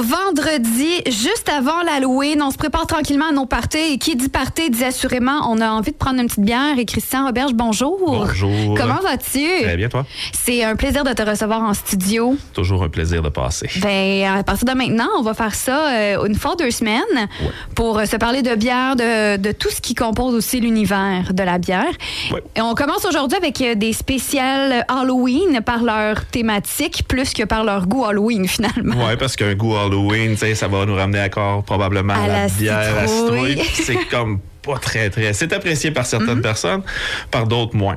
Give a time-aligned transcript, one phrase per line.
[0.00, 3.94] Vendredi, juste avant l'Halloween, on se prépare tranquillement à nos parties.
[3.94, 6.78] Et qui dit party dit assurément, on a envie de prendre une petite bière.
[6.78, 7.98] Et Christian Roberge, bonjour.
[8.00, 8.76] Bonjour.
[8.76, 9.64] Comment vas-tu?
[9.64, 10.06] Très bien, toi?
[10.32, 12.36] C'est un plaisir de te recevoir en studio.
[12.54, 13.68] Toujours un plaisir de passer.
[13.82, 17.28] Ben, à partir de maintenant, on va faire ça euh, une fois deux semaines
[17.74, 21.42] pour euh, se parler de bière, de, de tout ce qui compose aussi l'univers de
[21.42, 21.92] la bière.
[22.32, 22.42] Ouais.
[22.54, 27.64] Et on commence aujourd'hui avec euh, des spéciales Halloween par leur thématique plus que par
[27.64, 28.94] leur goût Halloween finalement.
[28.96, 29.87] Oui, parce qu'un goût Halloween,
[30.36, 33.50] sais, ça va nous ramener encore probablement À à la, la bière à citrouille.
[33.50, 33.56] citrouille.
[33.56, 35.32] Puis C'est comme pas très, très.
[35.32, 36.82] C'est apprécié par certaines personnes,
[37.30, 37.96] par d'autres moins.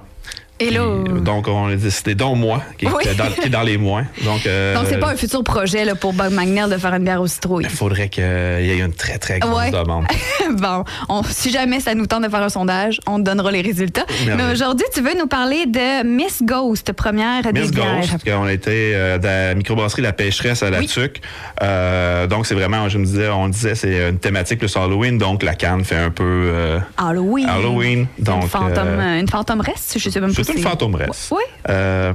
[0.62, 3.04] Là, Puis, euh, donc, on a décidé, dont moi, qui, est Oui.
[3.18, 4.06] dans, qui est dans les moins.
[4.24, 7.04] Donc, euh, donc c'est pas un futur projet là, pour Bob Magnell de faire une
[7.04, 7.64] bière aux citrouilles.
[7.68, 9.72] il faudrait qu'il y ait une très, très grosse Ouais.
[9.72, 10.06] demande.
[10.52, 13.62] bon, on- si jamais ça nous tente de faire un sondage, on te donnera les
[13.62, 14.06] résultats.
[14.28, 18.02] Mais aujourd'hui, tu veux nous parler de Miss Ghost, première des Miss bières.
[18.02, 20.86] Ghost, on a été euh, de la microbrasserie La Pêcheresse à la Oui.
[20.86, 21.22] Tuque.
[21.64, 25.18] Euh, donc, c'est vraiment, je me disais, on disait, c'est une thématique plus Halloween.
[25.18, 27.50] Donc, la canne fait un peu euh, Halloween.
[27.50, 28.06] Halloween.
[28.20, 31.30] Donc, une, fantôme, une fantômeresse, je sais même pas c'est une fantômeresse.
[31.32, 31.44] Oui.
[31.70, 32.14] Euh,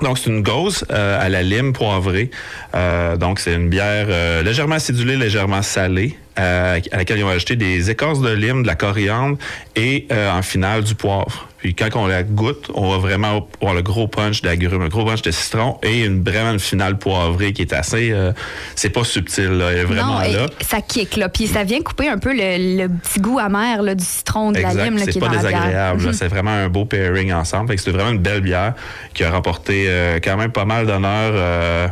[0.00, 2.30] donc, c'est une gauze euh, à la lime poivrée.
[2.74, 7.56] Euh, donc, c'est une bière légèrement acidulée, légèrement salée, euh, à laquelle ils ont ajouté
[7.56, 9.36] des écorces de lime, de la coriandre
[9.76, 11.46] et euh, en finale du poivre.
[11.58, 15.04] Puis quand on la goûte, on va vraiment avoir le gros punch d'agrumes, le gros
[15.04, 18.12] punch de citron et une vraiment une finale poivrée qui est assez...
[18.12, 18.32] euh,
[18.76, 19.70] c'est pas subtil, là.
[19.72, 20.46] Elle est vraiment non, et là.
[20.62, 21.28] ça kick, là.
[21.28, 24.60] Puis ça vient couper un peu le, le petit goût amer là, du citron, de
[24.60, 26.00] la lime là, qui c'est est pas dans désagréable.
[26.00, 26.06] là.
[26.08, 26.12] Mhm.
[26.14, 27.68] C'est vraiment un beau pairing ensemble.
[27.68, 28.72] Fait que c'est vraiment une belle bière
[29.12, 31.32] qui a remporté euh, quand même pas mal d'honneur.
[31.34, 31.88] euh,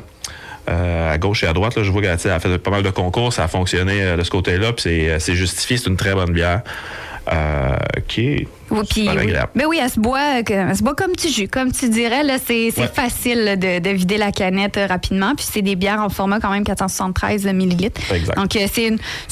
[0.69, 2.91] euh, à gauche et à droite, là, je vois qu'elle a fait pas mal de
[2.91, 5.97] concours, ça a fonctionné euh, de ce côté-là, puis c'est, euh, c'est justifié, c'est une
[5.97, 6.61] très bonne bière
[7.33, 9.33] euh, qui est Oui, super oui.
[9.55, 12.23] Ben oui, elle se boit, que- elle se boit comme tu jus, comme tu dirais.
[12.23, 12.89] Là, c'est, Ouais.
[12.93, 15.35] facile là, de, de vider la canette euh, rapidement.
[15.35, 18.01] Puis c'est des bières en format quand même 473 millilitres.
[18.13, 18.37] Exact.
[18.37, 18.87] Donc euh, c'est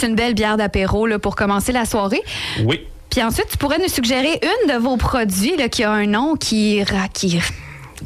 [0.07, 2.21] une, belle bière d'apéro là, pour commencer la soirée.
[2.65, 6.07] Oui, Puis ensuite, tu pourrais nous suggérer une de vos produits là, qui a un
[6.07, 6.83] nom qui,
[7.15, 7.41] qui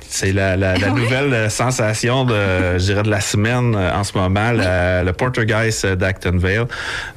[0.08, 1.00] c'est la, la, la Oui.
[1.02, 2.34] nouvelle euh, sensation de,
[2.78, 6.66] je dirais, de la semaine euh, en ce moment, la- le Portergeist d'Acton Vale.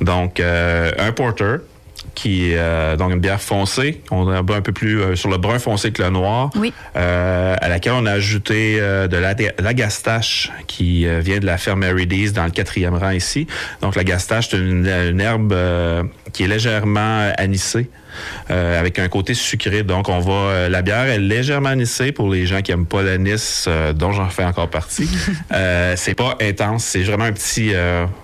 [0.01, 1.57] Donc, euh, un porter
[2.16, 4.01] qui est euh, donc une bière foncée.
[4.12, 6.50] On est un peu plus euh, sur le brun foncé que le noir.
[6.56, 6.74] Oui.
[6.96, 11.79] Euh, à laquelle on a ajouté de la, la gastache qui vient de la ferme
[11.79, 13.47] Merides dans le quatrième rang ici.
[13.81, 15.56] Donc la gastache, c'est une, une herbe
[16.31, 17.90] qui est légèrement anisée.
[18.52, 19.84] euh, avec un côté sucré.
[19.84, 20.31] Donc, on va.
[20.34, 24.12] euh, la bière est légèrement anisée pour les gens qui aiment pas l'anis, euh, dont
[24.12, 25.09] j'en fais encore partie.
[25.96, 27.73] c'est pas intense, c'est vraiment un petit,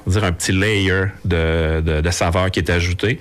[0.08, 3.20] dire un petit layer de, de, de saveur qui est ajouté,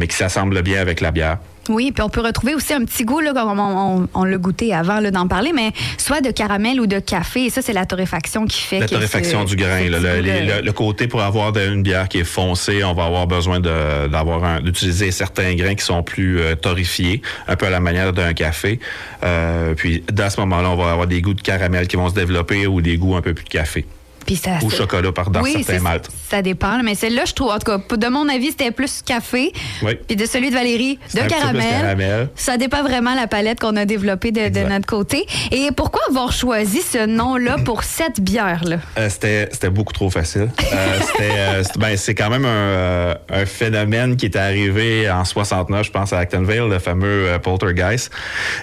[0.00, 1.36] mais qui s'assemble bien avec la bière.
[1.68, 4.38] Oui, puis on peut retrouver aussi un petit goût, là, comme on, on- on l'a
[4.38, 7.44] goûté avant d'en parler, mais soit de caramel ou de café.
[7.44, 9.88] Et ça, c'est la torréfaction qui fait La torréfaction ce- du grain.
[9.88, 12.24] là, le, goût les- de- le- le côté pour avoir de- une bière qui est
[12.24, 17.54] foncée, on va avoir besoin d'avoir d'utiliser certains grains qui sont plus euh, torréfiés, un
[17.56, 18.80] peu à la manière d'un café.
[19.22, 22.14] Euh, puis, dans ce moment-là, on va avoir des goûts de caramel qui vont se
[22.14, 23.84] développer ou des goûts un peu plus de café.
[24.30, 26.08] Puis ça, Ou chocolat par dans oui, certains maltes.
[26.30, 29.52] Ça dépend, mais celle-là, je trouve, en tout cas, de mon avis, c'était plus café.
[29.82, 29.96] Oui.
[30.06, 31.64] Puis de celui de Valérie, de caramel.
[31.68, 32.28] caramel.
[32.36, 35.26] Ça dépend vraiment la palette qu'on a développée de, notre côté.
[35.50, 38.76] Et pourquoi avoir choisi ce nom-là pour cette bière-là?
[38.98, 40.48] Euh, c'était, beaucoup trop facile.
[40.72, 45.86] Euh, euh, c'est, ben, c'est quand même un, un phénomène qui est arrivé en 69,
[45.86, 48.12] je pense, à Actonville, le fameux euh, poltergeist.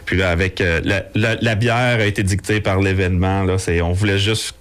[0.06, 3.46] Puis là, avec la, la- la bière a été dictée par l'événement.
[3.84, 4.56] On voulait juste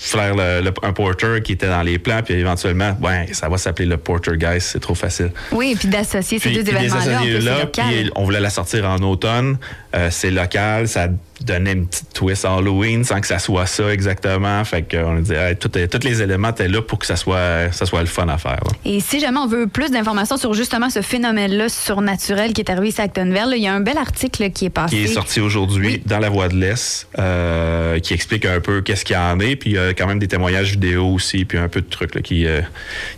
[0.00, 3.58] faire le- le- un porter qui était dans les plans, puis éventuellement, ouais, ça va
[3.58, 5.32] s'appeler le poltergeist, c'est trop facile.
[5.50, 9.58] Oui, puis d'associer ces Puis- deux événements-là, puis on voulait la sortir en automne.
[9.96, 11.08] Euh, c'est local, ça
[11.44, 14.64] donnait une petite twist Halloween sans que ça soit ça exactement.
[14.64, 15.70] Fait qu'on a dit, hey, tous
[16.04, 18.52] les éléments étaient là pour que ça soit, ça soit le fun à faire.
[18.64, 18.72] là.
[18.84, 22.88] Et si jamais on veut plus d'informations sur justement ce phénomène-là surnaturel qui est arrivé
[22.88, 24.96] ici à Actonville, il y a un bel article qui est passé.
[24.96, 26.02] Qui est sorti aujourd'hui Oui.
[26.06, 29.56] dans la Voix de l'Est, euh, qui explique un peu qu'est-ce qu'il y en est,
[29.56, 32.14] puis il y a quand même des témoignages vidéo aussi, puis un peu de trucs
[32.14, 32.60] là, qui, euh,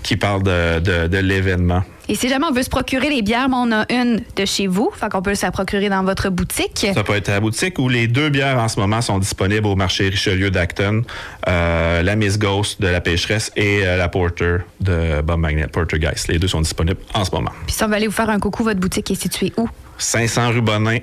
[0.03, 1.83] qui parlent de, de, de l'événement.
[2.11, 4.91] Et si jamais on veut se procurer les bières, on a une de chez vous,
[4.93, 6.89] fait qu'on peut se la procurer dans votre boutique.
[6.93, 9.69] Ça peut être à la boutique où les deux bières en ce moment sont disponibles
[9.69, 11.05] au marché Richelieu d'Acton.
[11.47, 16.27] Euh, la Miss Ghost de la Pêcheresse et euh, la Porter de Bob Magnet, Portergeist.
[16.27, 17.53] Les deux sont disponibles en ce moment.
[17.65, 19.69] Puis si on veut aller vous faire un coucou, votre boutique est située où?
[19.99, 20.99] 500 rue Bonin,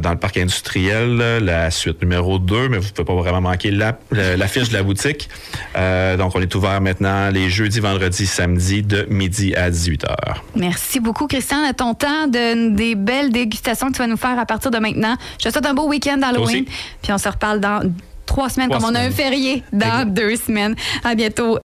[0.00, 3.70] dans le parc industriel, la suite numéro 2, mais vous ne pouvez pas vraiment manquer
[3.70, 5.28] l'affiche de la boutique.
[5.74, 10.14] donc, on est ouvert maintenant les jeudis, vendredis, samedis de midi à 18h.
[10.56, 14.38] Merci beaucoup, Christian, de ton temps, de, des belles dégustations que tu vas nous faire
[14.38, 15.16] à partir de maintenant.
[15.38, 16.64] Je te souhaite un beau week-end d'Halloween.
[17.02, 17.80] Puis on se reparle dans
[18.26, 20.74] trois semaines, comme on a un férié dans deux semaines.
[21.04, 21.58] À bientôt.